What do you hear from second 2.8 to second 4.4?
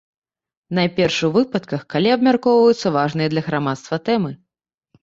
важныя для грамадства тэмы.